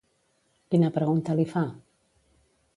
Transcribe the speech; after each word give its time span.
Quina 0.71 0.89
pregunta 0.97 1.37
li 1.41 1.47
fa? 1.53 1.65